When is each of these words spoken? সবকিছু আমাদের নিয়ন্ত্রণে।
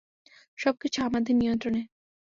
সবকিছু 0.57 0.99
আমাদের 1.03 1.33
নিয়ন্ত্রণে। 1.35 1.81